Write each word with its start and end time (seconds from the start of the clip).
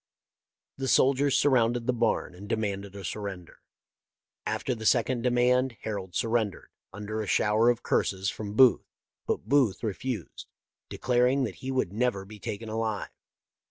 The 0.77 0.87
soldiers 0.87 1.37
surrounded 1.37 1.85
the 1.85 1.93
barn 1.93 2.33
and 2.33 2.49
demanded 2.49 2.95
a 2.95 3.05
surrender. 3.05 3.59
After 4.47 4.73
the 4.73 4.87
second 4.87 5.21
demand 5.21 5.77
Harold 5.81 6.15
surrendered, 6.15 6.71
under 6.91 7.21
a 7.21 7.27
shower 7.27 7.69
of 7.69 7.83
curses 7.83 8.27
from 8.31 8.55
Booth, 8.55 8.87
but 9.27 9.47
Booth 9.47 9.83
refused, 9.83 10.47
declaring 10.89 11.43
that 11.43 11.57
he 11.61 11.69
would 11.69 11.93
never 11.93 12.25
be 12.25 12.39
taken 12.39 12.67
alive. 12.67 13.11